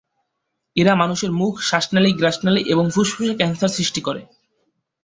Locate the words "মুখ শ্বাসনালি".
1.31-2.11